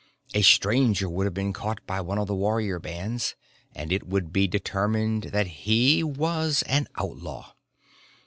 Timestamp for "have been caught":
1.27-1.85